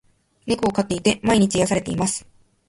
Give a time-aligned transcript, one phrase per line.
[0.47, 2.25] 猫を飼っていて、毎日癒されています。